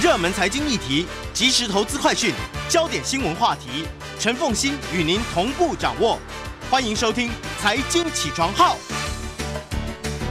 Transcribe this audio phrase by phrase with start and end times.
[0.00, 2.32] 热门财经议题、即时投资快讯、
[2.68, 3.84] 焦点新闻话题，
[4.20, 6.16] 陈凤欣与您同步掌握。
[6.70, 7.28] 欢迎收听
[7.60, 8.76] 《财经起床号》。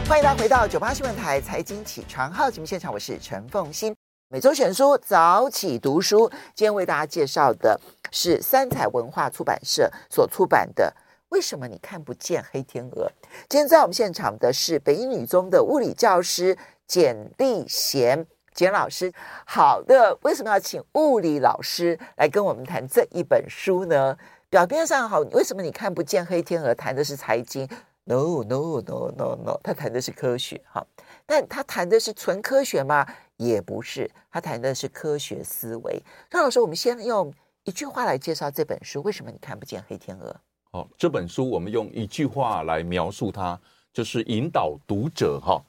[0.07, 3.93] 欢迎大家回到九八新闻台财经起床号节目现场，我是陈凤欣。
[4.29, 7.77] 每周选书早起读书，今天为大家介绍的
[8.13, 10.93] 是三彩文化出版社所出版的
[11.27, 13.12] 《为什么你看不见黑天鹅》。
[13.49, 16.57] 今天在我们现场的是北一女中的物理教师
[16.88, 18.26] 简立贤
[18.58, 19.13] 简老师。
[19.46, 24.18] 好的，为什么要请物理老师来跟我们谈这一本书呢？
[24.50, 26.74] 表面上好，为什么你看不见黑天鹅？
[26.74, 27.70] 谈的是财经。
[28.05, 30.84] No no no no no，他谈的是科学哈，
[31.26, 33.05] 但他谈的是纯科学吗？
[33.35, 36.02] 也不是，他谈的是科学思维。
[36.32, 37.32] 张老师，我们先用
[37.66, 39.04] 一句话来介绍这本书。
[39.04, 40.35] 为什么你看不见黑天鹅？
[40.72, 43.60] 哦，这本书我们用一句话来描述它，
[43.94, 45.62] 就是引导读者哈，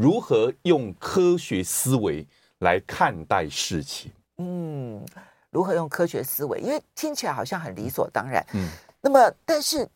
[0.00, 2.26] 如何用科学思维
[2.60, 4.10] 来看待事情。
[4.38, 5.04] 嗯，
[5.50, 6.58] 如何用科学思维？
[6.60, 8.44] 因为听起来好像很理所当然。
[8.54, 8.68] 嗯，
[9.00, 9.88] 那么但是。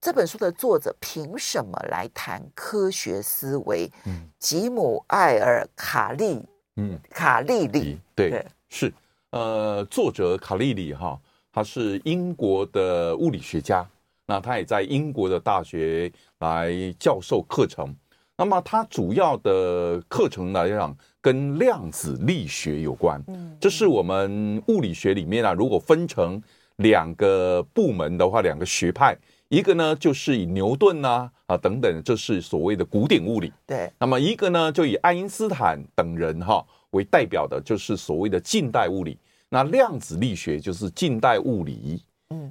[0.00, 3.90] 这本书的作者凭什么来谈科学思维？
[4.04, 6.40] 嗯，吉姆·艾尔卡利，
[6.76, 8.94] 嗯，卡利里，对，对是，
[9.30, 11.20] 呃，作者卡利里哈，
[11.52, 13.84] 他是英国的物理学家，
[14.24, 17.92] 那他也在英国的大学来教授课程。
[18.38, 23.20] 那么它主要的课程来讲，跟量子力学有关。
[23.26, 26.40] 嗯，这是我们物理学里面啊，如果分成
[26.76, 29.18] 两个部门的话，两个学派。
[29.48, 33.52] 一个呢，就是以牛顿呐啊，啊等等，这是所谓的古典物理。
[33.66, 33.90] 对。
[33.98, 39.18] 那么一个呢，就以爱因斯坦等人哈、啊、为代表的，就是所谓的近代物理。
[39.48, 42.00] 那量子力学就是近代物理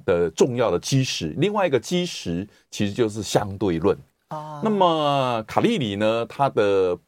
[0.04, 1.28] 的重要的基石。
[1.28, 3.96] 嗯、另外一个基石其实就是相对论。
[4.30, 4.60] 哦。
[4.62, 6.98] 那么卡利里呢，他的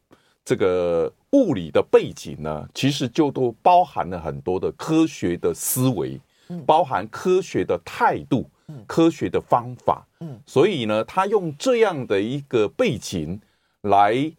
[0.44, 6.20] 这个物理的背景呢，其实就都包含了很多的科学的思维，
[6.66, 8.48] 包含科学的态度。
[8.86, 13.40] 科学的方法，嗯，所以呢，他用这样的一个背景
[13.80, 14.32] 来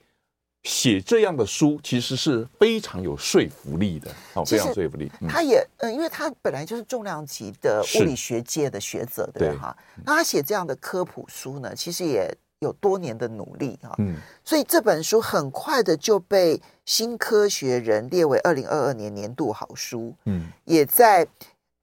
[0.63, 5.11] 写这样的书，其实是非常有说服力的，哦，非常说服力。
[5.27, 9.75] 他也，嗯，因为他本来就是重量级的物理学界的学者，对哈。
[10.05, 21.27] 那他写这样的科普书呢，其实也有多年的努力哈，嗯，所以这本书很快的就被《新科学人》列为二零二二年年度好书，嗯，也在。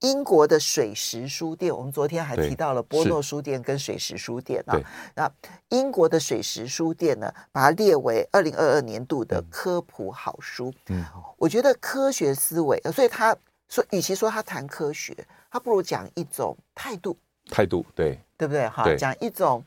[0.03, 4.79] 英国的水石书店，我们昨天还提到了波诺书店跟水石书店啊。
[5.17, 5.29] 那
[5.71, 10.73] 英国的水石书店呢，把它列为二零二二年度的科普好书。
[10.91, 11.05] 嗯，
[11.37, 13.37] 我觉得科学思维，所以他
[13.69, 15.13] 说，与其说他谈科学，
[15.51, 17.19] 他不如讲一种态度。
[17.51, 18.69] 态度，对，对不对？
[18.69, 19.65] 哈，讲一种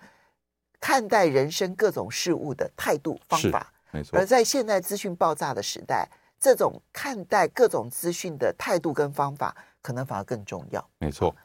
[0.81, 3.71] 看待人生各种事物的态度方法。
[3.91, 4.19] 没错。
[4.19, 6.05] 而在现代资讯爆炸的时代，
[6.37, 9.55] 这种看待各种资讯的态度跟方法。
[9.83, 10.89] 可能反而更重要。
[10.99, 11.35] 没错，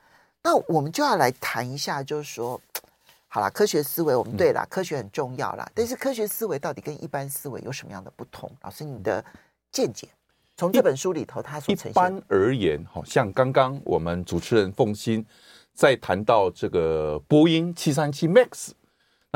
[0.42, 2.60] 那我们就要来谈一下，就是说，
[3.28, 5.66] 好了，科学思维，我们对了，嗯、科学很重要啦。
[5.74, 8.54] 但是科学思维到底跟一般思维有什么样的不同？
[8.60, 9.24] 老师，你的
[9.72, 10.06] 见解？
[10.54, 11.90] 从这本书里头，他所呈现。
[11.92, 15.24] 一般而言，好像刚刚我们主持人凤馨
[15.72, 18.72] 在谈到这个波音七三七 MAX，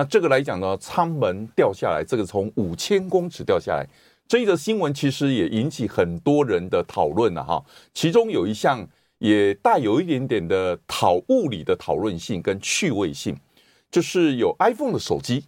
[0.00, 3.86] 那这个来讲呢，舱门掉下来，这个从五千公尺掉下来。
[4.26, 7.62] 这一则新闻其实也引起很多人的讨论了哈，
[7.92, 8.88] 其中有一项
[9.18, 13.36] 也带有一点点的讨物理的讨论性跟趣味性，
[13.91, 15.44] 就是有 iPhone 的手机，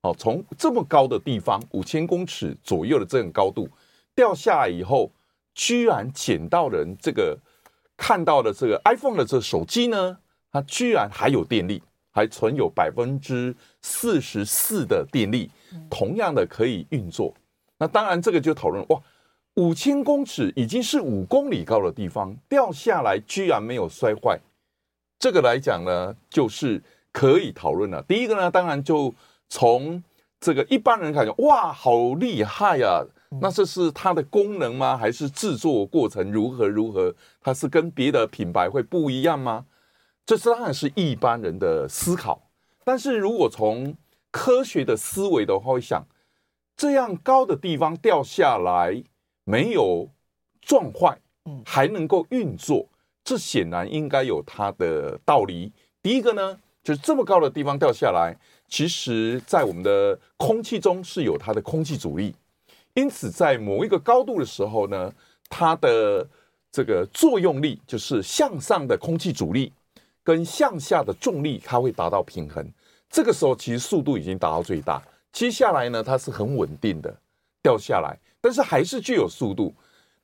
[0.00, 3.68] 哦，从这么高的地方五千公尺左右的这种高度
[4.16, 5.12] 掉下来以后，
[5.54, 7.38] 居然捡到人这个
[7.96, 10.18] 看到的这个 iPhone 的这个手机呢，
[10.50, 11.80] 它居然还有电力，
[12.12, 15.50] 还存有百分之四十四的电力，
[15.90, 17.34] 同样的可以运作。
[17.78, 19.00] 那当然，这个就讨论哇，
[19.56, 24.38] 五千公尺已经是五公里高的地方掉下来，居然没有摔坏，
[25.18, 26.80] 这个来讲呢，就是
[27.10, 28.00] 可以讨论了。
[28.02, 29.12] 第一个呢，当然就
[29.48, 30.02] 从
[30.38, 33.40] 这个一般人感觉哇，好厉害呀、啊！
[33.40, 34.96] 那这是它的功能吗？
[34.96, 37.14] 还是制作过程如何如何？
[37.40, 39.64] 它是跟别的品牌会不一样吗？
[40.24, 42.50] 这当然是一般人的思考。
[42.84, 43.96] 但是如果从
[44.30, 46.04] 科学的思维的话，会想
[46.76, 49.02] 这样高的地方掉下来
[49.44, 50.08] 没有
[50.60, 51.18] 撞坏，
[51.64, 52.88] 还能够运作，
[53.22, 55.72] 这显然应该有它的道理。
[56.02, 58.36] 第一个呢，就是这么高的地方掉下来，
[58.68, 62.34] 其实在我们的空气中是有它的空气阻力。
[62.94, 65.12] 因此，在某一个高度的时候呢，
[65.48, 66.28] 它的
[66.70, 69.72] 这个作用力就是向上的空气阻力
[70.22, 72.66] 跟向下的重力，它会达到平衡。
[73.08, 75.02] 这个时候，其实速度已经达到最大。
[75.32, 77.14] 接下来呢，它是很稳定的
[77.62, 79.74] 掉下来，但是还是具有速度。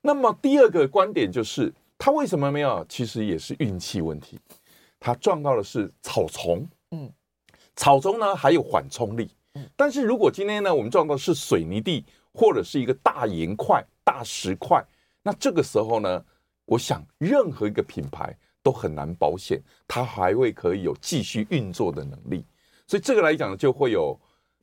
[0.01, 2.85] 那么第二个观点就是，它为什么没有？
[2.87, 4.39] 其实也是运气问题。
[4.99, 7.11] 它撞到的是草丛，嗯，
[7.75, 12.05] 草丛呢还有缓冲力，嗯，但是如果今天呢，我们撞到是水泥地。
[12.31, 14.81] 或者是一个大岩块、大石块，
[15.23, 16.23] 那这个时候呢，
[16.65, 22.45] 我想任何一个品牌都很难保险，它还会可以有继续运作的能力。
[22.87, 24.19] 所以这个来讲呢，就会有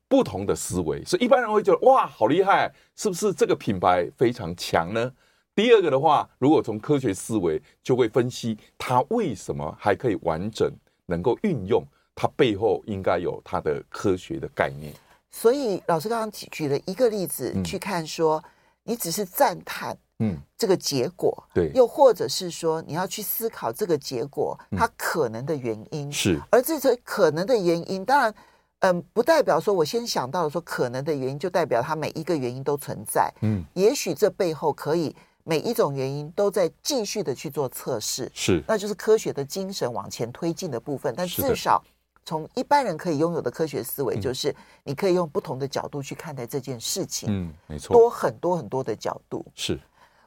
[0.09, 1.05] 不同的思维。
[1.05, 5.13] 所以一般人会觉得哇，好厉害，是不是这个品牌非常强呢？
[5.55, 10.71] 第二个的话，如果从科学思维，就会分析它为什么还可以完整
[11.07, 11.83] 能够运用，
[12.15, 14.93] 它背后应该有它的科学的概念。
[15.31, 18.43] 所以老师刚刚举举了一个例子去看，说
[18.85, 26.11] 你只是赞叹，嗯，这个结果，对，又或者是说你要去思考这个结果它可能的原因。
[26.11, 28.35] 是，而这些可能的原因，当然，
[28.81, 35.15] 嗯，不代表说我先想到了说可能的原因就代表它每一个原因都存在，嗯，也许这背后可以
[35.45, 41.83] 每一种原因都在继续的去做测试，是，那就是科学的精神往前推进的部分，但至少。
[42.29, 44.53] 从一般人可以拥有的科学思维，就是
[44.83, 47.29] 你可以用不同的角度去看待这件事情。
[47.31, 49.47] 嗯，没错，多很多很多的角度。
[49.55, 49.79] 是。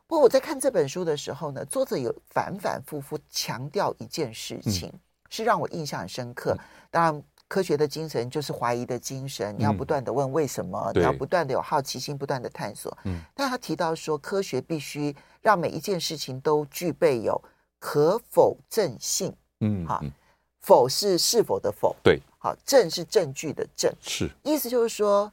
[0.09, 4.91] 不过我在看这本书的时候呢，作者有反反复复强调一件事情，
[5.29, 6.57] 是让我印象很深刻。
[6.89, 12.97] 当然，科学的精神就是怀疑的精神，你要不断的问为什么，你要不断的有好奇心，不断的探索。
[13.03, 13.21] 嗯。
[13.35, 17.39] 但他提到说，科学必须让每一件事情都具备有
[17.77, 19.31] 可否证性。
[19.59, 20.03] 嗯，好。
[20.59, 25.31] 否是是否的否，对，好，证是证据的证，是，意思就是说，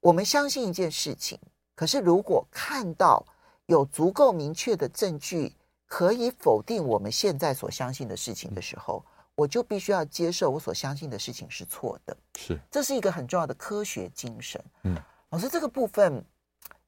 [0.00, 1.38] 我们相信一件事情，
[1.74, 3.24] 可是如果看到
[3.66, 5.52] 有足够明确的证据
[5.86, 14.62] 可以否定我们现在所相信的事情的时候，嗯、我就必须要接受我所相信的事情是错的，是，这是一个很重要的科学精神。
[14.82, 14.96] 嗯，
[15.30, 16.24] 老师这个部分，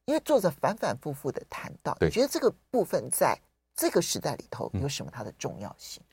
[0.05, 3.39] 因为作者反反复复的谈到，你觉得这个部分在
[3.75, 6.03] 这个时代里头有什么它的重要性？
[6.03, 6.07] 嗯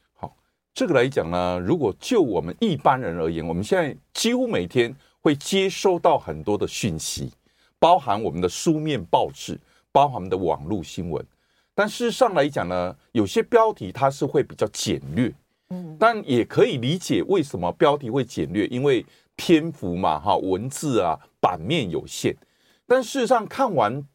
[0.75, 7.31] 这个来讲呢，如果就我们一般人而言，我们现在几乎每天会接收到很多的讯息，
[7.77, 9.55] 包含我们的书面报纸，
[9.93, 11.25] 包含我们的网络新闻。
[11.73, 15.33] 但事实上来讲呢，有些标题它是会比较简略，
[15.69, 19.05] 嗯，但也可以理解为什么标题会简略，因为
[19.37, 22.35] 篇幅嘛，哈，文字啊，版面有限。
[22.85, 24.05] 但事实上看完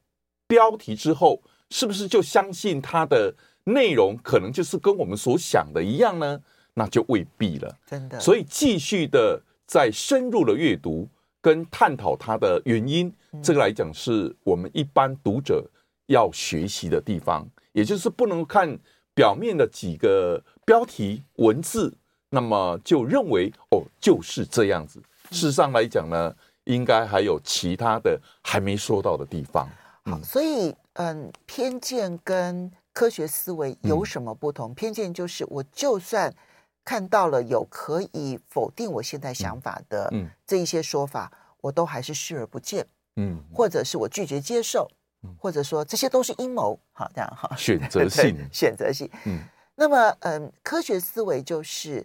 [0.46, 1.40] 标题之后，
[1.70, 3.34] 是不是就相信它的？
[3.64, 6.40] 内容可能就是跟我们所想的一样呢，
[6.72, 7.76] 那就未必了。
[7.84, 11.06] 真的，所以继续的在深入的阅读
[11.42, 15.62] 跟探讨它的原因，嗯、这个来讲是我们一般读者
[16.08, 17.48] 要学习的地方。
[17.72, 18.78] 也就是不能看
[19.14, 21.96] 表面的几个标题文字，
[22.30, 25.00] 那么就认为哦就是这样子。
[25.30, 26.34] 事实上来讲呢，
[26.64, 29.68] 应该还有其他的还没说到的地方。
[30.06, 34.72] 嗯、好，所以嗯，偏见跟科学思维有什么不同？
[34.72, 36.34] 嗯、偏见就是我就算
[36.84, 40.12] 看到了有可以否定我现在想法的
[40.46, 42.84] 这一些说法，我都还是视而不见，
[43.16, 44.96] 嗯，或者是我拒绝接受，嗯、
[45.38, 49.40] 或者说这些都是阴谋，好这样哈，选择性， 选择性，嗯。
[49.74, 52.04] 那么，嗯，科学思维就是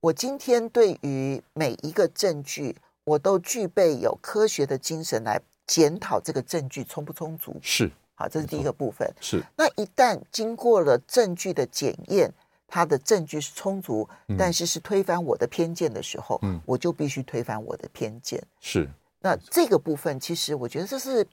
[0.00, 7.90] 我今天对于每一个证据，我都具备有科学的精神来检讨这个证据充不充足，是。
[8.16, 9.12] 好，这是第一个部分。
[9.20, 12.32] 是，那一旦经过了证据的检验，
[12.68, 18.40] 它的证据是充足，嗯、但是是推翻我的偏见的时候，嗯，我就必须推翻我的偏见。
[18.60, 18.88] 是，
[19.20, 21.26] 那这个部分其实我觉得这是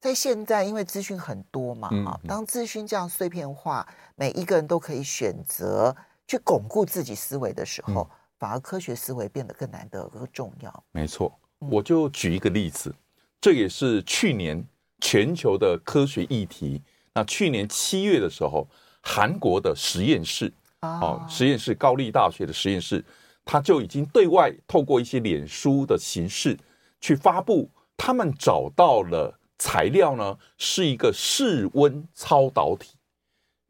[0.00, 5.94] 在现在，因为资讯很多嘛，哈、嗯，当资讯这样碎片化，每一个人都可以选择
[6.26, 10.84] 去巩固自己思维的时候，嗯、反而科学思维变得更难得、更重要。
[10.92, 12.94] 没错，我就举一个例子，嗯、
[13.40, 14.64] 这也是去年。
[15.00, 16.82] 全球的科学议题。
[17.14, 18.66] 那去年七月的时候，
[19.00, 23.04] 韩国的实验室，哦，实验室高丽大学的实验室，
[23.44, 26.58] 他就已经对外透过一些脸书的形式
[27.00, 32.94] 去发布，他们找到了材料呢，是一个室温超导体。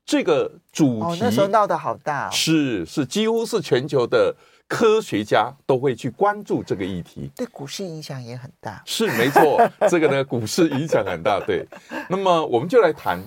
[0.04, 4.35] 这个主题哦，那时候闹得好大哦，是是，几乎是全球的
[4.66, 8.83] 科学家都会去关注这个议题，对股市影响也很大。
[8.87, 11.38] 是没错， 这个呢，股市影响很大。
[11.47, 11.66] 对，
[12.09, 13.23] 那么我们就来谈，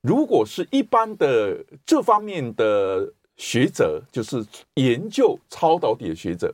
[0.00, 6.52] 如果是一般的这方面的学者，就是研究超导体的学者，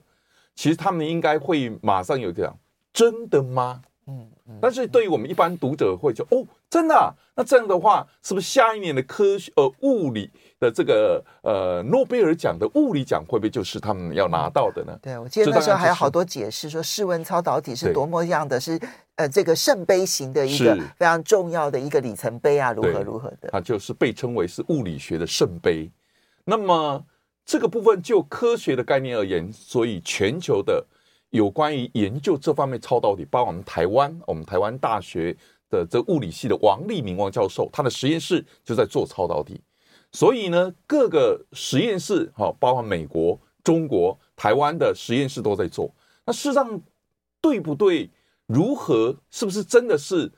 [0.54, 2.58] 其实他们应该会马上有这样，
[2.92, 3.80] 真的吗？
[4.08, 4.30] 嗯，
[4.62, 7.12] 但是对于我们一般读者会就哦，真的啊？
[7.34, 14.96] 那这样的话，是不是下一年的科学呃物理的这个呃诺贝尔奖的物理奖会不会就是他们要拿到的呢？
[15.02, 18.80] 对，我记得那时候还有好多解释，说室温超导体是多么样的，是
[19.16, 25.90] 呃这个圣杯型的一个非常重要的一个里程碑啊，如何如何的，它就是被称为是物理学的圣杯。
[26.44, 27.04] 那么
[27.44, 30.86] 这个部分就科学的概念而言，所以全球的。
[31.30, 35.36] 有关于研究这方面超导体，包括我们台湾，我们台湾大学
[35.68, 39.60] 的这物理系的王立明王教授，他的实验室就在做超导体。
[40.12, 45.92] 所以呢，各个实验室，哈，包括美国、中国、台湾的实验室都在做。
[46.24, 46.80] 那事实上
[47.40, 48.08] 对不对？
[48.46, 49.14] 如何？
[49.30, 50.30] 是不是真的是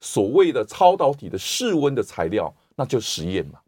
[0.00, 2.54] 所谓的超导体的室温的材料？
[2.76, 3.58] 那就实验嘛。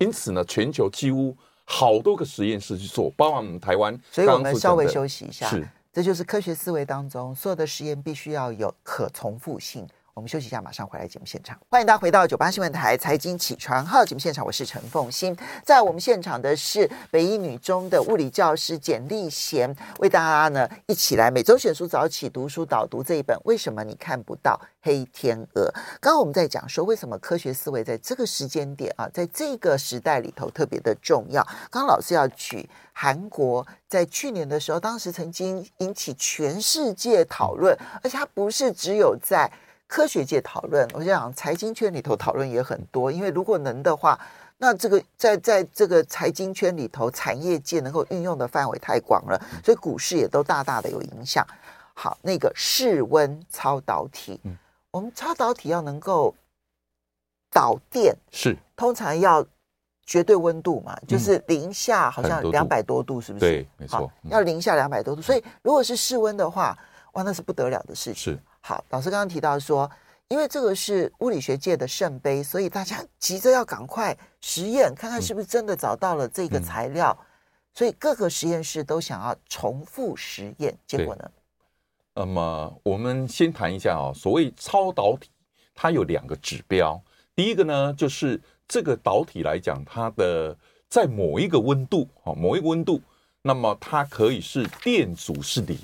[0.00, 1.34] 因此呢，全球几乎
[1.64, 3.98] 好多个实验室去做，包括我们台湾。
[4.10, 5.48] 所以我们稍微休息一下。
[5.48, 5.66] 是。
[5.92, 9.86] 这就是科学思维当中所有的实验必须要有可重复性。
[10.18, 11.56] 我们休息一下，马上回来节目现场。
[11.70, 15.36] 欢迎大家回到九八新闻台财经起床号节目现场，我是陈凤欣。
[15.64, 25.66] 在我们现场的是北一女中的物理教师简立贤，为大家呢一起来每周选书早起读书导读这一本《为什么你看不到黑天鹅》。
[26.00, 31.40] 刚刚我们在讲说，为什么科学思维在这个时间点啊，在这个时代里头特别的重要。
[31.70, 39.48] 刚刚老师要举韩国在去年的时候，当时曾经引起全世界讨论，而且它不是只有在。
[39.88, 44.20] 科学界讨论，我想财经圈里头讨论也很多，因为如果能的话，
[44.58, 51.44] 那这个在在这个财经圈里头，产业界能够运用的范围太广了，所以股市也都大大的有影响。
[51.94, 54.54] 好，那个室温超导体，嗯，
[54.90, 56.34] 我们超导体要能够
[57.50, 59.44] 导电，是通常要
[60.04, 63.40] 绝对温度嘛，就是零下好像两百多度，是不是？
[63.40, 66.78] 对，没错，要零下两百多度，所以如果是室温的话，
[67.14, 68.34] 哇，那是不得了的事情。
[68.34, 68.38] 是。
[68.68, 69.90] 好，老师刚刚提到说，
[70.28, 77.16] 因为这个是物理学界的圣杯，所以大家 急着要赶快实验，看看是不是真的找到了这个材料。
[77.18, 77.24] 嗯、
[77.72, 81.30] 所以各个实验室都想要重复实验，结果呢？
[82.12, 85.30] 那么我们先谈一下啊、哦，所谓超导体，
[85.74, 87.00] 它有两个指标。
[87.34, 90.54] 第一个呢，就是这个导体来讲，它的
[90.90, 93.00] 在某一个温度啊，某一个温度，
[93.40, 95.78] 那么它可以是电阻是零。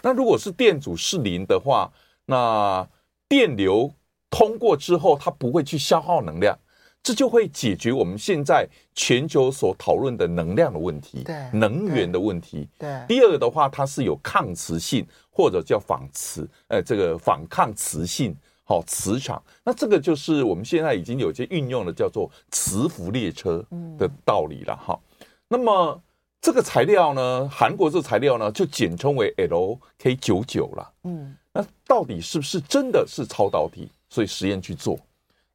[0.00, 1.90] 那如果是电阻是零的话，
[2.26, 2.88] 那
[3.28, 3.92] 电流
[4.30, 6.58] 通过之后，它不会去消耗能量，
[7.02, 12.68] 这就会解决我们现在全球所讨论的能量的问题，对，能源的问题。
[12.78, 13.04] 对。
[13.06, 19.42] 第二个的话，它是有抗磁性或者叫仿磁，呃，这个反抗磁性，好，磁场。
[19.62, 23.64] 那这个就是我们现在已经有些运用的，叫做磁浮列车
[23.98, 25.26] 的道理了，哈、嗯。
[25.48, 26.02] 那么
[26.40, 31.36] 这个材料呢，韩国这个材料呢，就简称为 LK 九九了，嗯。
[31.54, 33.88] 那到底是不是真的是超导体？
[34.10, 34.96] 所以实验去做，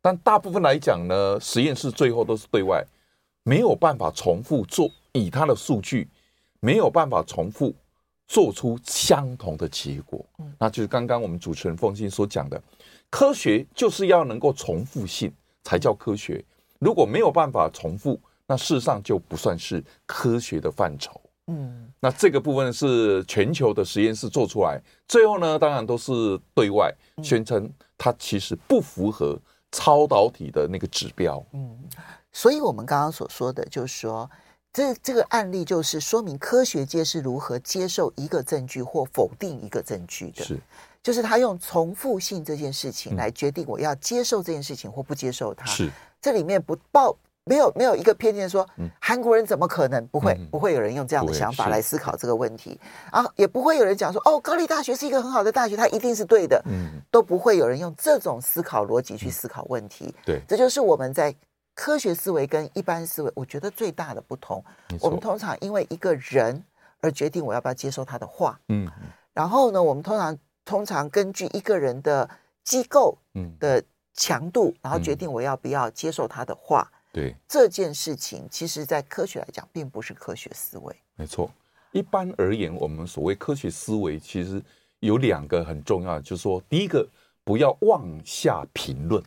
[0.02, 2.84] 但大部分来讲呢，实验室最后都是对外，
[3.44, 6.10] 没有办法重复做，以它的数据
[6.60, 7.74] 没有办法重复
[8.28, 10.26] 做出相同的结果。
[10.58, 12.62] 那就是刚刚我们主持人凤馨所讲的，
[13.10, 15.32] 科学就是要能够重复性
[15.64, 16.44] 才叫科学。
[16.80, 21.22] 如果没有办法重复，那事实上就不算是科学的范畴。
[21.50, 29.38] 嗯，那这个部分是全球的实验室做出来，最后呢，当然都是对外宣称它其实不符合
[29.72, 31.44] 超导体的那个指标。
[31.54, 31.78] 嗯，
[32.32, 34.30] 所以我们刚刚所说的，就是说，
[34.72, 40.44] 这这个案例就是说明科学界是如何接受一个证据或否定一个证据的。
[40.44, 40.60] 是，
[41.02, 45.66] 就是他用重复性这件事情来决定我要接受这件事情或不接受它。
[45.66, 45.90] 是，
[46.22, 47.18] 这里面不报。
[47.46, 48.68] 没有没有一个偏见说，
[49.00, 50.06] 韩国人怎么可能？
[50.10, 52.80] 不会、嗯、不会有人用这样的想法来思考这个问题，
[53.12, 61.34] 然后也不会有人讲说哦，高丽大学是一个很好的大学，它一定是对的，嗯，都不会有人用这种思考逻辑去思考问题，嗯、对，这就是我们在
[61.74, 64.64] 科学思维跟一般思维，我觉得最大的不同。
[65.00, 66.64] 我们通常因为一个人
[67.02, 68.88] 而决定我要不要接受他的话，嗯，
[69.34, 72.30] 然后呢，我们通常通常根据一个人的
[72.64, 73.18] 机构
[73.58, 73.82] 的
[74.14, 76.88] 强度，然后决定我要不要接受他的话。
[77.12, 80.96] 对，这件事情，其实在科学来讲，并不是科学思维。
[81.16, 81.52] 没错，
[81.92, 84.62] 一般而言，我们所谓科学思维，其实
[85.00, 87.08] 有两个很重要的，就是说，第一个
[87.44, 89.24] 不要妄下评论，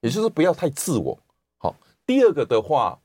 [0.00, 1.18] 也就是不要太自我。
[1.58, 1.76] 好，
[2.06, 2.98] 第二个的话，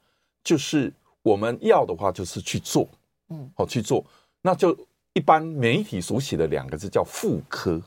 [0.44, 2.88] 就是我们要的话，就是去做，
[3.28, 4.06] 嗯，好去做，
[4.42, 4.78] 那就
[5.12, 7.82] 一般媒体所写的两个字叫副科。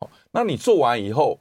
[0.00, 1.38] 好，那你做完以后，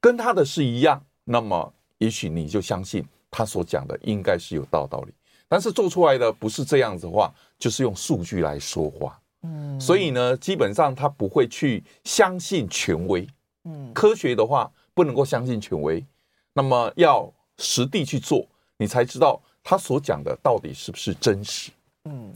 [0.00, 5.12] 跟他的是一样，那么也许你就相信他所讲的应该是有道道理。
[5.48, 9.20] 但是做出来的不是这样子的话，就是用数据来说话。
[9.42, 13.26] 嗯，所以呢，基本上他不会去相信权威。
[13.64, 16.04] 嗯，科学的话不能够相信权威，
[16.52, 21.72] 那么要实地去做，你才知道他所讲的到底是不是真实。
[22.04, 22.32] 嗯，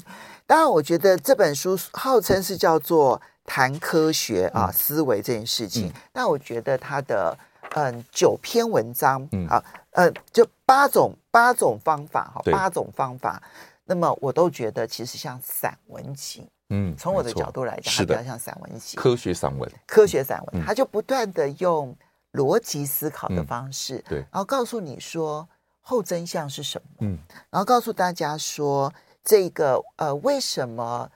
[0.47, 5.93] 当然，我觉得这本书号称是叫做谈科学啊，思维这件事情。
[6.13, 7.37] 但我觉得他的
[7.75, 9.47] 嗯九篇文章嗯。
[9.49, 13.43] 啊，呃，就八种八种方法哈，八种方法，
[13.85, 16.49] 那么我都觉得其实像散文集。
[16.71, 21.97] 嗯，从我的角度来讲，它比较像散文集，科学散文，科学散文，它就不断的用
[22.33, 25.49] 逻辑思考的方式，对，然后告诉你说
[25.81, 27.19] 后真相是什么，嗯，
[27.51, 28.93] 然后告诉大家说。
[29.25, 31.11] 这个呃，为什么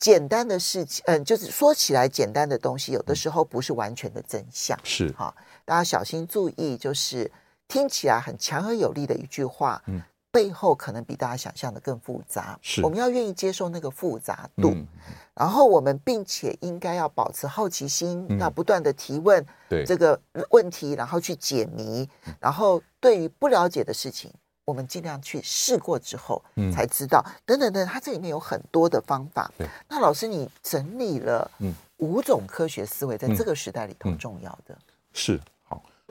[0.00, 4.76] 简单的事情，嗯、呃，就是说起来简单的东西，有的时候不是完全的真相。
[4.82, 5.12] 是。
[5.12, 5.32] 哈，
[5.64, 7.30] 大家小心注意，就是
[7.68, 12.58] 听起来很强而有力的一句话，嗯，背后可能比大家想象的更复杂。
[12.62, 14.86] 是，我们要愿意接受那个复杂度，嗯、
[15.34, 24.32] 然后我们并且应该要保持好奇心，嗯、要不断的提问，对这个问题，然后去解谜，嗯、然后对于不了解的事情。
[24.64, 26.40] 我们尽量去试过之后，
[26.72, 27.20] 才知道。
[27.26, 29.50] 嗯、等等等，它这里面有很多的方法。
[29.58, 31.50] 对那老师，你整理了
[31.96, 35.44] 五种科学思维，在这个时代里头重要的、嗯嗯、是好。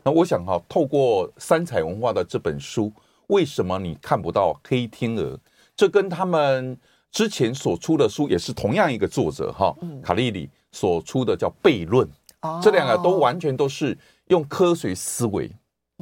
[0.03, 2.91] 那我想哈，透过三彩文化的这本书，
[3.27, 5.39] 为什么你看不到黑天鹅？
[5.75, 6.77] 这跟他们
[7.11, 12.07] 之前所出的书也是同样一个作者哈，嗯、卡利里所出的叫《悖论》
[12.41, 15.49] 哦，这两个都完全都是用科学思维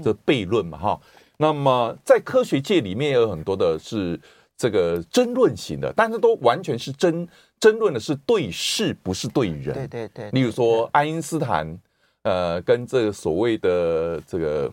[0.04, 1.02] 的悖论嘛哈。
[1.38, 4.20] 那么，在科学界里面有很多的是
[4.58, 7.26] 这个争论型的，但是都完全是争
[7.60, 9.74] 争论的是对事，不是对人。
[9.74, 10.32] 对对对。
[10.32, 11.80] 例如说，爱因斯坦，
[12.30, 14.72] 呃，跟这个所谓的这个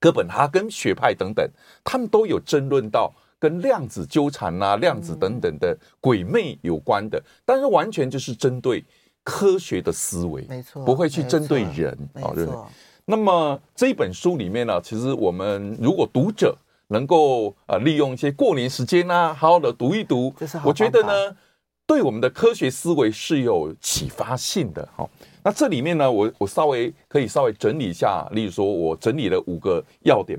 [0.00, 1.48] 哥本哈根学派等等，
[1.84, 8.84] 他们都有争论到跟量子纠缠啊、量子等等的鬼魅有关的，但是完全就是针对
[9.22, 12.44] 科学的思维，没错，不会去针对人啊，对。
[13.04, 16.56] 那么这一本书里面呢，其实我们如果读者
[16.88, 20.34] 能够呃利用一些过年时间啊，好好的读一读，
[20.64, 21.36] 我觉得呢，
[21.86, 24.88] 对我们的科学思维是有启发性的。
[24.96, 25.08] 好，
[25.42, 30.38] 那这里面呢，我我稍微可以稍微整理一下，例如说我整理了五个要点。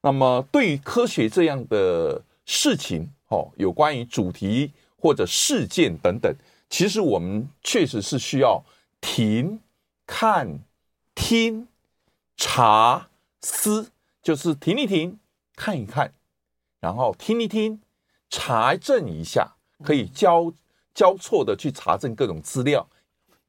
[0.00, 6.32] 那么对于科学这样的事情，哦，有关于主题或者事件等等，
[6.70, 8.62] 其实我们确实是需要
[9.00, 9.60] 停、
[10.06, 10.60] 看、
[11.14, 11.68] 听。
[12.38, 13.08] 查
[13.40, 13.90] 思
[14.22, 15.18] 就是停一停，
[15.54, 16.12] 看一看，
[16.80, 17.80] 然后听一听，
[18.28, 20.52] 查证一下，可以交
[20.94, 22.86] 交错的去查证各种资料。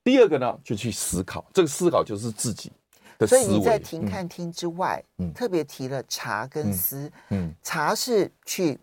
[0.07, 2.71] 第二个呢，就去思考，这个思考就是自己
[3.17, 3.43] 的思维。
[3.43, 7.11] 所以你在停、看、听之外，嗯，特别提了查跟思。
[7.29, 7.53] 嗯，嗯。
[7.61, 8.79] 查是去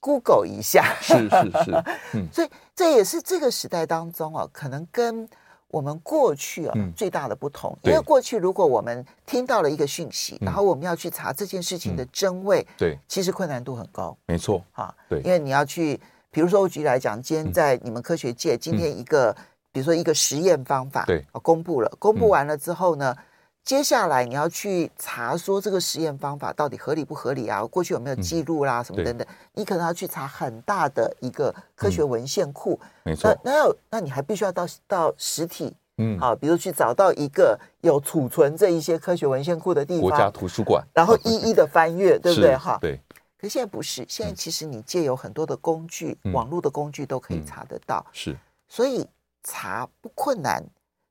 [0.00, 1.84] Google 一下，是是是，
[2.16, 5.28] 嗯，所以这也是这个时代当中啊，可能跟。
[5.68, 15.98] 我们过去啊，最大的不同，因为过去如果我们听到了一个讯息，然后我们要去查这件事情的真伪，对，其实困难度很高，没错，啊，对，因为你要去，
[16.30, 19.34] 比如说我举例来讲，今天在你们科学界，今天一个，
[19.72, 23.16] 比如说一个实验方法，对，啊公布了，公布完了之后呢，
[23.64, 27.64] 接下来你要去查说这个实验方法到底合理不合理啊？
[27.64, 32.78] 过去有没有记录啦，什么等等，你可能要去查很大的一个科学文献库。
[33.02, 42.54] 没错，那那要那你还必须要到到实体，嗯，好，比如去找到一个有储存这一些科学文献库的地方，国家图书馆，然后一一的翻阅， 对不对？
[42.56, 43.00] 哈，对。
[43.38, 48.36] 可是现在不是，现在其实你借有很多的工具，网络的工具都可以查得到，是。
[48.68, 49.04] 所以
[49.42, 50.64] 查不困难，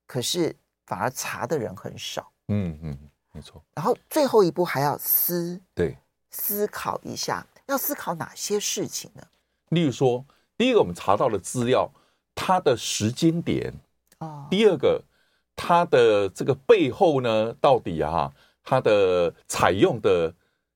[0.08, 2.32] 可是反而查的人很少。
[2.48, 2.98] 嗯嗯，
[3.34, 3.64] 没错。
[3.76, 5.98] 然后最后一步还要思，对，
[6.30, 9.24] 思考一下，要思考哪些事情呢？
[9.70, 10.26] 例如说，
[10.58, 11.90] 第一个我们查到的资料，
[12.36, 13.74] 它的时间点
[14.18, 15.02] 啊；第二个，
[15.56, 20.34] 它的这个背后呢，到底啊，它的采用的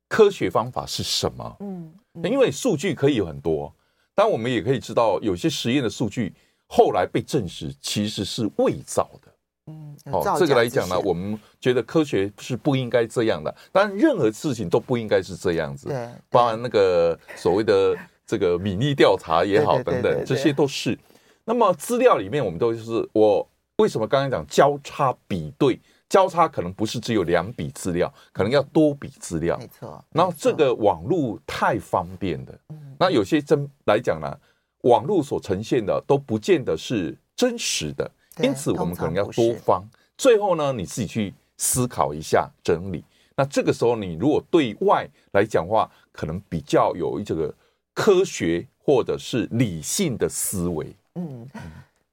[0.08, 1.58] 科学方法是什么？
[1.60, 3.74] 嗯，因为数据可以有很多，
[4.13, 6.34] 但我们也可以知道，有些实验的数据
[6.67, 9.32] 后来被证实其实是伪造的。
[9.67, 20.97] 嗯，好，这个来讲呢，我们觉得科学是不应该这样的，当然任何事情都不应该是这样子，对，包含那个所谓的这个民意调查也好，等等，这些都是。
[21.45, 23.47] 那么资料里面，我们都是我
[23.78, 25.80] 为什么刚才讲交叉比对？
[26.08, 29.58] 交叉可能不是只有两笔资料，可能要多笔资料。
[29.58, 30.06] 没错。
[30.12, 32.58] 然后这个网络太方便的，
[32.99, 34.38] 那有些真来讲呢，
[34.86, 39.88] 网络所呈现的都不见得是真实的，因此我们可能要多方。
[40.17, 43.04] 最后呢，你自己去思考一下整理。
[43.36, 47.54] 那这个时候，你如果对外来讲话，可能比较有这个
[47.93, 50.95] 科学或者是理性的思维。
[51.15, 51.48] 嗯，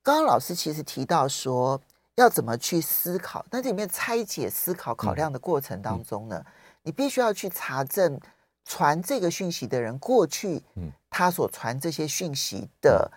[0.03, 1.81] 刚刚老师其实提到说。
[2.17, 3.43] 要怎么去思考？
[3.49, 8.21] 但这里面拆解、思考、考量的过程当中呢，嗯、你必须要去查证
[8.65, 10.63] 传这个讯息的人过去，
[11.11, 13.11] 他所传这些讯息的，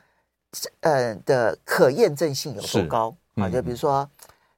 [0.82, 3.16] 嗯、呃的可验证性有多高？
[3.36, 3.50] 啊？
[3.50, 4.10] 就比如说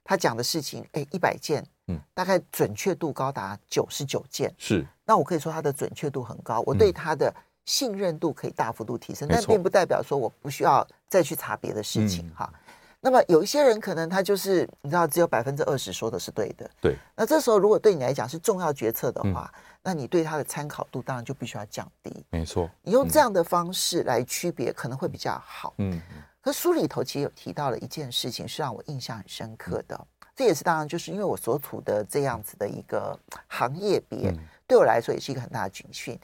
[0.03, 4.85] 他讲的事情，哎，一百件，嗯，大概准确度高达九十九件，是。
[5.05, 7.33] 那我可以说他的准确度很高，我对他的
[7.65, 12.49] 信任度可以大幅度提升，嗯、但并不代表说我不需要再去查别的事情哈。
[12.53, 12.59] 嗯
[12.99, 16.97] 那么有一些人可能他就是你知道只有百分之二十说的是对的，对。
[17.15, 22.25] 那这时候如果对你来讲是重要决策的话，嗯、那你对他的参考度当然就必须要降低。
[22.29, 25.73] 没错，你用这样的方式来区别可能会比较好。
[25.77, 26.01] 嗯。
[26.41, 36.17] 可书里头其实有提到了一件事情是让我印象很深刻的，嗯、这也是当然就是因为我所处的这样子的一个行业别，嗯、对我来说也是一个很大的警讯。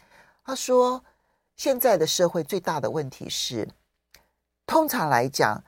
[0.46, 1.04] 他说，
[1.56, 3.68] 现在的社会最大的问题是，
[4.66, 5.64] 通常来讲。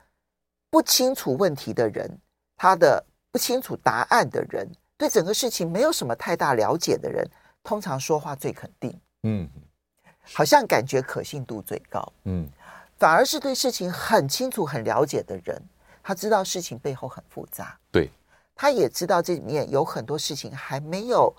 [0.68, 2.10] 不清楚问题的人，
[2.56, 4.68] 他的不清楚答案的人，
[4.98, 7.26] 对整个事情没有什么太大了解的人，
[7.66, 9.50] 通常说话最肯定，嗯，
[10.22, 12.48] 好像感觉可信度最高，嗯，
[12.96, 15.60] 反而是对事情很清楚、很了解的人，
[16.00, 18.08] 他知道事情背后很复杂，对，
[18.54, 21.34] 他也知道这里面有很多事情还没有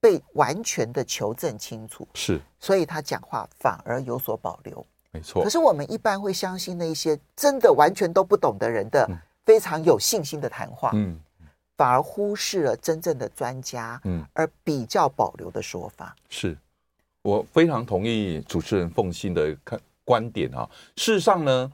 [0.00, 4.86] 被完全的求证清楚，是，所以他讲话反而有所保留。
[5.10, 9.08] 没错，可是我们一般会相信那些真的完全都不懂的人的
[9.44, 11.18] 非常有信心的谈话，嗯，
[11.76, 16.14] 反而忽视了真正的专家，嗯，而比较保留的说法。
[16.28, 16.56] 是，
[17.22, 20.68] 我非常同意主持人凤馨的看观点啊。
[20.96, 21.70] 事实上呢，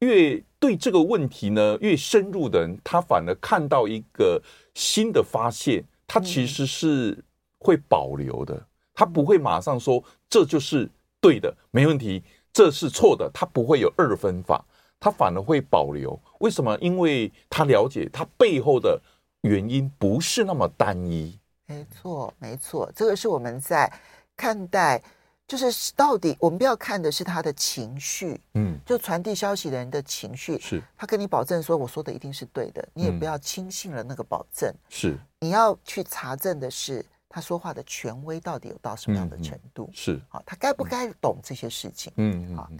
[0.00, 4.42] 越对这个问题呢越深入的人，他反而看到一个
[4.74, 7.22] 新的发现，他其实是
[7.58, 10.88] 会保留的，他不会马上说这就是
[11.20, 12.22] 对的，没问题。
[12.50, 14.64] 这是错的，他不会有二分法，
[14.98, 16.18] 他反而会保留。
[16.40, 16.76] 为什么？
[16.80, 19.00] 因为他了解他背后的
[19.42, 21.38] 原因不是那么单一。
[21.66, 23.92] 没错，没错，这个是我们在
[24.36, 25.02] 看待，
[25.46, 37.04] 就是到底我们不要看的是他的情绪，嗯，就传递消息的人的情绪，是他跟你保证说我说的一定是对的，你也不要轻信了那个保证，是你要去查证的是。
[37.30, 39.84] 他说话的权威到底有到什么样的程度？
[39.84, 42.10] 嗯嗯、是好，他该不该懂这些事情？
[42.16, 42.70] 嗯好，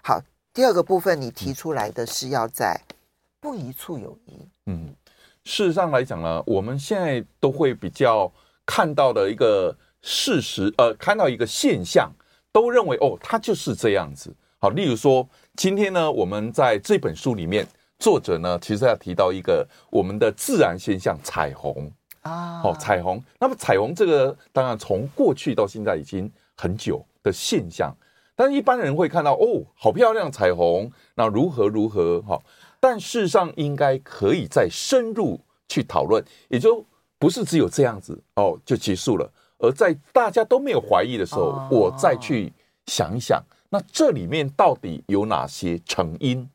[0.00, 0.22] 好。
[0.54, 2.80] 第二个部分，你提出来的是要在
[3.40, 4.48] 不一处有疑。
[4.66, 4.94] 嗯，
[5.46, 8.30] 事实上来讲呢，我们现在都会比较
[8.66, 12.10] 看到的一个事实，呃，看到一个现象，
[12.50, 14.34] 都认为哦，它就是这样子。
[14.58, 17.64] 好，例如说，今天呢，我们在这本书里面，
[18.00, 21.88] 作者呢，其实要提到一个我们的自然现象——彩虹。
[22.22, 23.22] 啊，好，彩虹。
[23.38, 27.96] 那么彩虹这个，当然从过去到现在已经很久的现象，
[28.34, 32.36] 但是一般人会看到哦，好漂亮彩虹，那如何如何哈？
[32.80, 36.84] 但事实上应该可以再深入去讨论，也就
[37.18, 42.52] 不是只有这样子哦就结束了，而在大家都没有怀疑的时候，我再去
[42.86, 46.48] 想一想，那这里面到底有哪些成因？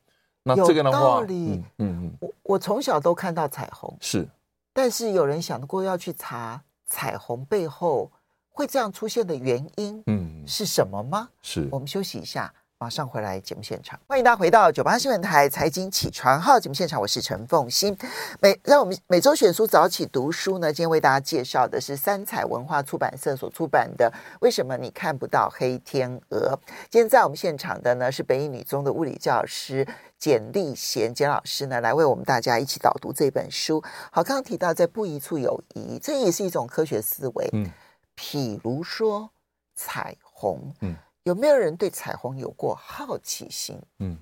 [0.44, 4.28] 那这个的话，嗯嗯，我我从小都看到彩虹，是。
[4.72, 8.10] 但是有人想过要去查彩虹背后
[8.50, 11.28] 会这样出现的原因，嗯，是什么吗？
[11.42, 11.68] 是。
[11.70, 13.96] 我们休息一下，马上回来节目现场。
[14.08, 17.96] 欢迎大家回到九八新闻台财经起床号节目现场，我是陈凤欣。
[18.40, 26.58] 每让我们每周选书早起读书呢，今天为大家介绍的是三彩文化出版社所出版的《为什么你看不到黑天鹅》。
[26.90, 29.86] 今天在我们现场的呢是北一女中的物理教师。
[30.18, 33.80] 简立贤简老师呢，来为我们大家一起导读这本书。
[34.10, 37.48] 好，刚刚提到在不一处有疑，这也是一种科学思维。
[37.52, 37.70] 嗯，
[38.16, 39.30] 譬如说
[39.74, 43.76] 彩虹，嗯，有没有人对彩虹有过好奇心？
[43.98, 44.16] 嗯，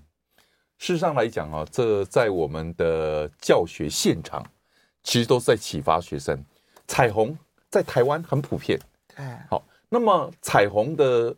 [0.79, 4.45] 事实上来讲啊，这在我们的教学现场，
[5.03, 6.45] 其实都是在启发学生。
[6.87, 7.37] 彩虹
[7.71, 8.79] 在台湾很普遍。
[9.17, 11.35] 对，好，那么彩虹的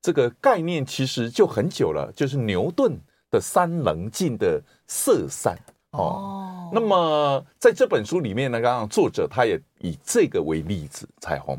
[0.00, 2.98] 这个概念其实就很久了，就是牛顿。
[3.28, 5.58] 的三棱镜的色散
[5.90, 11.58] 哦，那么在这本书里面呢，刚刚作者他也以这个为例子，彩虹。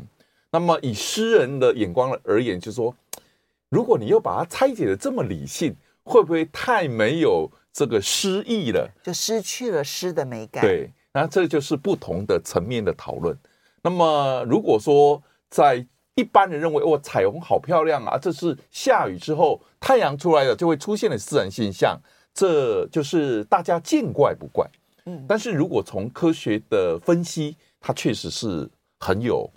[0.50, 2.92] 那么以诗人的眼光而言，就是说
[3.68, 8.90] 如果你又把它拆解的这么理性，会不会太没有这个诗意了？
[9.02, 10.62] 就失去了诗的美感。
[10.62, 13.36] 对，那这就是不同的层面的讨论。
[13.82, 22.00] 那么如果说在一般人认为，哇，彩虹好漂亮啊，这是下雨之后太阳出来了就会出现的自然现象，
[22.34, 24.66] 这就是大家见怪不怪。
[25.04, 29.48] 嗯，但是如果从科学的分析，它确实是很有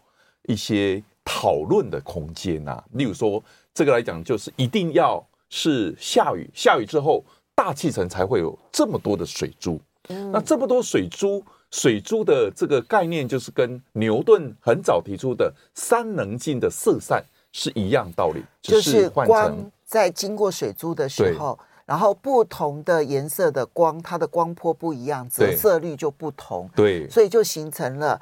[0.43, 2.83] 一些讨论的空间呐。
[2.91, 7.23] 例如说，这个来讲，就是一定要是下雨，下雨之后
[7.55, 9.79] 大气层才会有这么多的水珠。
[10.09, 11.43] 嗯，那这么多水珠。
[11.73, 19.55] 水珠的这个概念，就是跟牛顿很早提出的三棱镜的色散是一样道理，就是光
[19.85, 28.19] 在经过水珠的时候，然后不同的颜色的光，它的光波不一样，折射率就不同，对，所以就形成了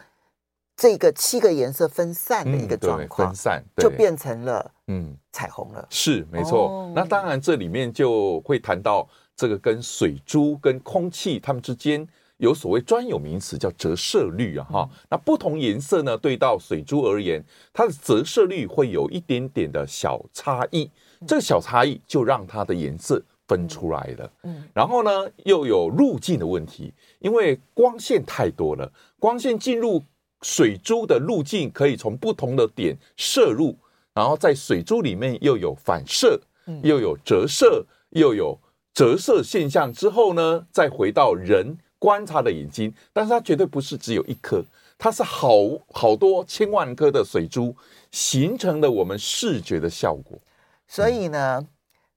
[0.79, 5.13] 这个七个颜色分散的一个状况，分散就变成了嗯。
[5.31, 6.91] 彩虹了，是没错。
[6.95, 12.07] 那当然这里面就会谈到这个跟水珠跟空气它们之间。
[12.37, 20.89] 有所谓专有名词叫折射率啊，哈，那不同颜色呢，对到水珠而言，它的折射率会有一点点的小差异，
[21.27, 24.31] 这个小差异就让它的颜色分出来了。
[24.43, 30.01] 嗯，然后呢，又有路径的问题，因为光线太多了，光线进入
[30.41, 33.75] 水珠的路径可以从不同的点射入，
[34.13, 36.39] 然后在水珠里面又有反射，
[36.83, 38.59] 又有折射，又有
[38.93, 41.77] 折射现象之后呢，再回到人。
[42.01, 44.63] 观察的眼睛，但是它绝对不是只有一颗，
[44.97, 45.51] 它是好
[45.91, 47.75] 好多千万颗的水珠
[48.09, 50.39] 形成了我们视觉的效果。
[50.87, 51.67] 所以呢，嗯、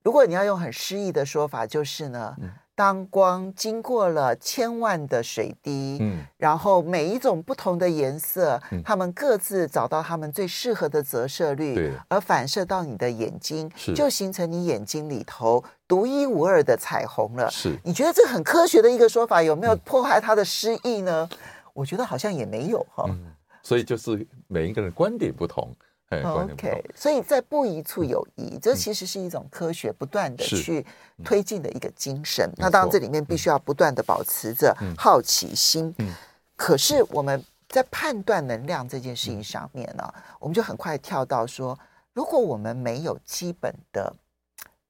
[0.05, 2.37] 如果你要用很诗意的说法，就是呢。
[2.41, 2.49] 嗯
[2.83, 17.49] 当光经过了千万的水滴，嗯，然后每一种不同的颜色，嗯，它们各自找到它们最适合的折射率，对，而反射到你的眼睛，是，就形成你眼睛里头独一无二的彩虹了。
[17.53, 21.29] 是，你觉得这很科学的一个说法，有没有破坏它的诗意呢？
[21.31, 21.39] 嗯，
[21.75, 23.33] 我觉得好像也没有哈，嗯。
[23.63, 25.73] 所以就是每一个人观点不同。
[26.21, 30.85] OK，所以在不一处有宜，这其实是一种科学不断的去
[31.25, 32.51] 推进的一个精神。
[32.57, 35.95] 那当然，这里面必须要不断的保持着好奇心。
[36.57, 41.79] 可是我们在判断能量这件事情上面呢，我们就很快跳到说，
[42.13, 44.15] 如果我们没有基本的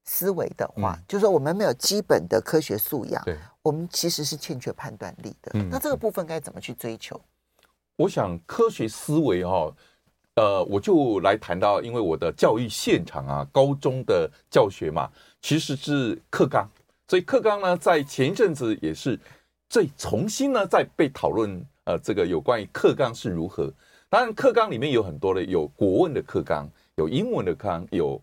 [0.03, 3.23] 思维的话，就是说我们没有基本的科学素养，
[3.61, 5.57] 我们其实是欠缺判断力的。
[5.71, 7.19] 那这个部分该怎么去追求？
[7.95, 9.73] 我想科学思维哈。
[10.35, 15.07] 呃，我就来谈到，因为我的教育现场啊，高中的教学嘛，
[15.43, 16.67] 其实是课纲，
[17.07, 19.19] 所以课纲呢，在前一阵子也是
[19.69, 23.71] 最重新呢在被讨论，呃，这个有关于课纲是如何。
[24.09, 28.19] 当然，课纲里面有很多的，有国文的课纲，有英文的课纲，有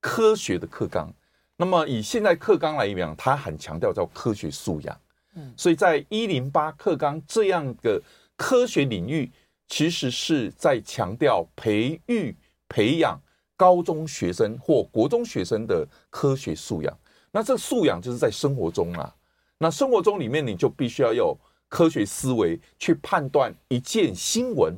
[0.00, 1.12] 科学的课纲。
[1.56, 5.00] 那么以现在课纲来讲，它很强调叫科学素养。
[5.34, 8.00] 嗯，所以在一零八课纲这样的
[8.36, 9.28] 科学领域。
[9.68, 12.34] 其实是在强调培育、
[12.68, 13.20] 培养
[13.56, 16.98] 高中学生或国中学生的科学素养。
[17.30, 19.14] 那这素养就是在生活中啊。
[19.58, 21.36] 那生活中里面，你就必须要有
[21.68, 24.74] 科学思维去判断一件新闻，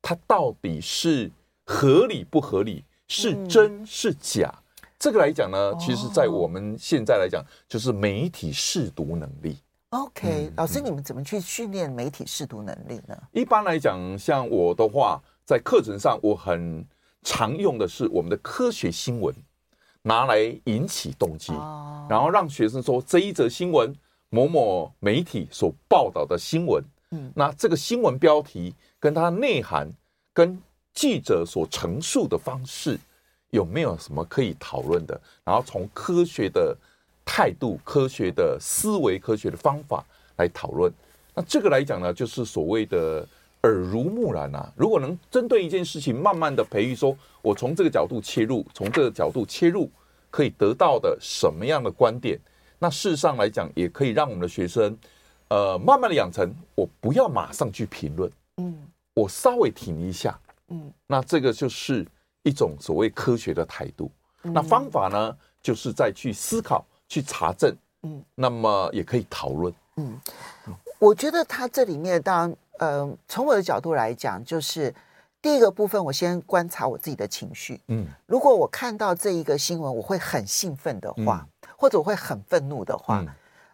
[0.00, 1.30] 它到底是
[1.64, 4.52] 合理不合理，是真是假。
[4.98, 9.58] 这个来讲呢，其实在我们现在来讲，就是媒体试读能力。
[9.94, 13.16] OK，老师，你们怎么去训练媒体识读能力呢？
[13.30, 16.84] 一般来讲，像我的话，在课程上，我很
[17.22, 19.32] 常用的是我们的科学新闻，
[20.02, 21.52] 拿来引起动机，
[22.08, 23.94] 然后让学生说这一则新闻，
[24.30, 29.88] 某某媒体所报道的新闻，嗯，那这个新闻标题跟它内涵，
[30.32, 30.60] 跟
[30.92, 32.98] 记者所陈述的方式
[33.50, 35.20] 有没有什么可以讨论的？
[35.44, 36.76] 然后从科学的。
[37.24, 40.04] 态度、科学的思维、科学的方法
[40.36, 40.92] 来讨论，
[41.34, 43.26] 那这个来讲呢，就是所谓的
[43.62, 44.70] 耳濡目染啊。
[44.76, 49.90] 如果能针对一件事情，慢慢的培育，说我从这个角度切入，从这个角度切入，
[50.30, 52.38] 可以得到的什么样的观点？
[52.78, 54.96] 那事实上来讲，也可以让我们的学生，
[55.48, 58.76] 呃，慢慢的养成，我不要马上去评论，嗯，
[59.14, 62.06] 我稍微停一下，嗯，那这个就是
[62.42, 64.10] 一种所谓科学的态度。
[64.42, 66.84] 那方法呢，就是再去思考。
[67.08, 70.18] 去查证，嗯，那么也可以讨论，嗯，
[70.98, 74.92] 我觉得他这里面当然，呃，从我的角度来讲，就是
[75.40, 83.28] 第一个部分，我先观察我自己的情绪，嗯，如果我看到这一个新闻，我会很兴奋的话，嗯、或者我会很愤怒的话，嗯、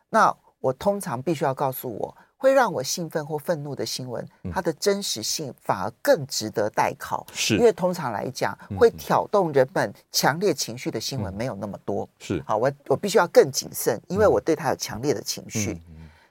[0.09, 7.27] 那我通常必须要告诉我，会让我兴奋或愤怒的新闻，它的真实性反而更值得待考。
[7.35, 12.09] 是，因为通常来讲，会挑动人们强烈情绪的新闻没有那么多。
[12.19, 15.79] 是，好，我我必须要更谨慎，因为我对它有强烈的情绪。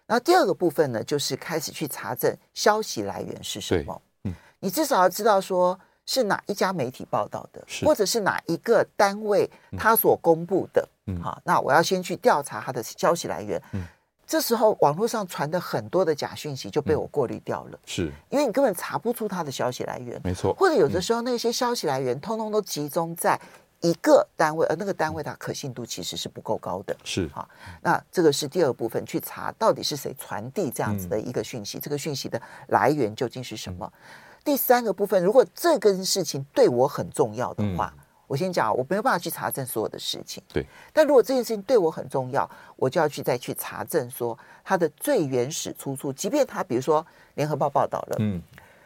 [0.08, 4.02] 然后第二个部分呢，就是开始去查证消息来源是什么。
[4.24, 10.90] 嗯，你至少要知道说是哪一家媒体报道的，或者是哪一个单位他所公布的。
[11.06, 13.62] 嗯，好，那我要先去调查他的消息来源。
[13.74, 13.86] 嗯。
[14.30, 20.54] 这时候，网络上传的很多的假讯息就被我过滤掉了，嗯、是因为你根本查不出它的消息来源，没错。
[20.54, 23.42] 或者有的时候，那些消息来源通通都集中在
[23.82, 27.50] 一个单位，而那个单位它可信度其实是不够高的，是好。
[27.82, 33.92] 那这个是第二部分，去查到底是谁传递这样子的一个讯息，嗯、这个讯息的来源究竟是什么？
[33.92, 34.00] 嗯、
[34.46, 37.92] 第三个部分，如果这个事情对我很重要的话。
[38.30, 40.42] 嗯我先讲，我没有办法去查证所有的事情。
[40.54, 40.64] 对，
[40.94, 46.14] 但如果这件事情对我很重要，我就要去再去查证说它的最原始出处。
[46.14, 48.40] 即便它比如说联合报报道了，嗯，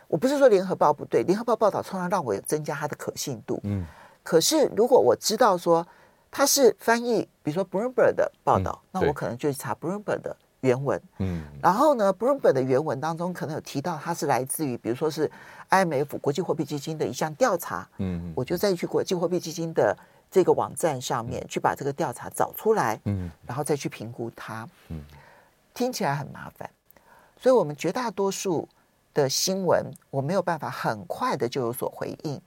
[0.08, 3.86] 我不是说联合报不对，联合报报道通常让我有增加它的可信度，嗯。
[4.24, 5.86] 可是如果我知道说
[6.32, 10.38] 它是翻译，比如说 Bloomberg 的报道，嗯，那我可能就去查 Bloomberg 的。
[10.64, 15.30] 原文，嗯，然后呢，Bloomberg 的原文当中可能有提到，它是来自于，比如说是
[15.70, 19.96] IMF 国际货币基金的一项调查，嗯，我就再去国际货币基金的
[20.32, 25.04] 这个网站上面去把这个调查找出来，嗯，然后再去评估它，嗯，
[25.74, 26.70] 听起来很麻烦，
[27.38, 28.66] 所以我们绝大多数
[29.14, 32.42] 的新闻我没有办法很快的就有所回应，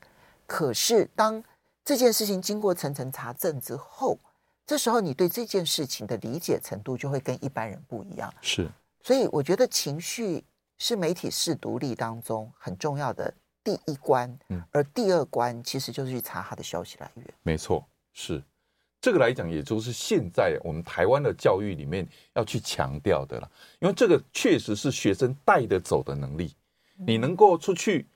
[0.46, 1.44] 可是当
[1.84, 4.18] 这件事情经过层层查证之后。
[4.66, 8.32] 这时候，你对这件事情的理解程度就会跟一般人不一样。
[8.42, 8.68] 是，
[9.02, 10.44] 所以我觉得情绪
[10.78, 14.36] 是媒体识读力当中很重要的第一关。
[14.48, 17.26] 嗯，而第二关其实就是去查他的消息来源。
[17.42, 18.42] 没错，是
[19.00, 23.48] 这个来讲，也就是现在我们台湾的教育里面要去强调的了。
[23.78, 26.56] 因为这个确实是学生带得走的能力，
[26.96, 28.08] 你能够出去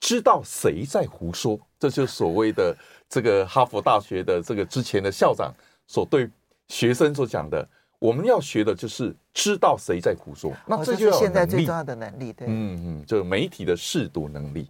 [0.00, 2.76] 知道谁在胡说，这就是所谓的
[3.08, 5.52] 这个哈佛大学的这个之前的校长。
[5.88, 6.28] 所对
[6.66, 7.66] 学生所讲的，
[8.00, 10.52] 我们要学的就是知道谁在胡说。
[10.66, 14.68] 那这就是现在最重要的能力，对，嗯嗯，就是媒体的试读能力。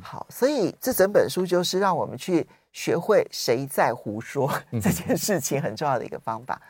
[0.00, 6.60] 好，所以这整本书就是让我们去学会谁在胡说这件事情很重要的一个方法。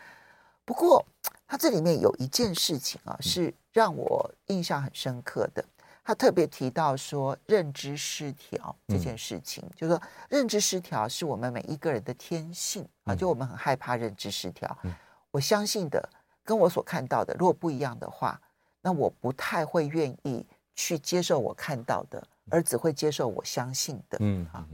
[0.65, 1.05] 不过，
[1.47, 5.65] 它这里面有一件事情啊，是让我印象很深刻的。
[6.07, 14.79] 他特别提到说，认知失调这件事情，嗯、就是说，认知失调是我们每一个人的天性啊，就我们很害怕认知失调。
[14.85, 14.95] 嗯、
[15.33, 16.09] 我相信的，
[16.45, 18.41] 跟我所看到的，如果不一样的话，
[18.83, 24.17] 那我不太会愿意去接受我看到的，而只会接受我相信的。
[24.21, 24.65] 嗯啊。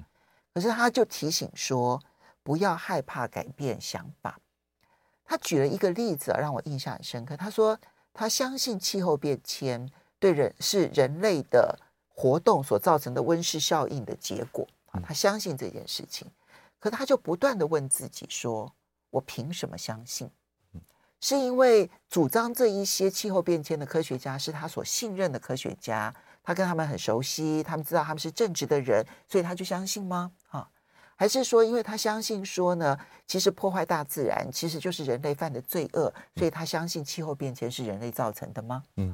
[0.53, 1.99] 可是他就提醒说，
[2.43, 4.39] 不要害怕改变想法。
[5.25, 7.35] 他举了一个例子啊，让我印象很深刻。
[7.39, 7.79] 他说，
[8.13, 9.91] 他相信气候变迁。
[10.23, 16.31] 对人是人类的活动所造成的温室效应的结果啊，他相信这件事情，
[16.79, 18.73] 可他就不断的问自己说
[19.11, 20.31] ：“我凭什么相信？
[21.21, 30.31] 是因为主张这一些气候变迁的科学家是他所信任的科学家，他跟他们很熟悉，他们知道他们是正直的人，所以他就相信吗？
[30.51, 30.71] 啊，
[31.17, 38.85] 还是说因为他相信说呢，其实破坏大自然其实就是人类犯的罪恶，所以他相信气候变迁是人类造成的吗？
[38.95, 39.13] 嗯。”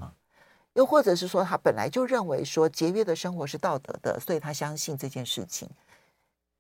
[0.79, 5.69] 又或者是说，他本来就认为说节约的生活是道德的，所以他相信这件事情。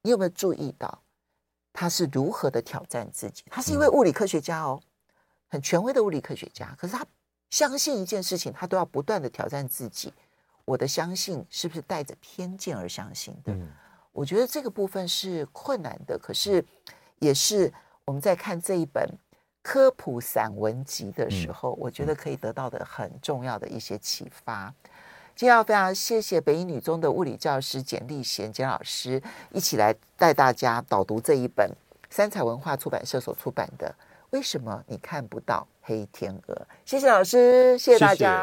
[0.02, 1.00] 你有没有注意到
[1.72, 3.44] 他是如何的挑战自己？
[3.48, 4.82] 他是一位物理科学家哦，
[5.46, 6.74] 很权威的物理科学家。
[6.76, 7.06] 可是他
[7.50, 10.12] 相信一件事情，他都要不断的挑战自己。
[10.64, 13.56] 我的相信是不是带着偏见而相信的？
[14.10, 16.64] 我觉得这个部分是困难的，可是
[17.20, 17.72] 也是
[18.04, 19.08] 我们在看这一本。
[19.62, 24.72] 科普散文集的时候，我觉得可以得到的很重要的一些启发。
[25.36, 31.70] 今天要非常谢谢北一女中的物理教师简丽贤简老师，一起来带大家导读这一本
[32.10, 33.88] 三彩文化出版社所出版的
[34.30, 36.54] 《为什么你看不到黑天鹅》。
[36.84, 38.14] 谢谢老师，谢谢大家。
[38.14, 38.38] 谢谢。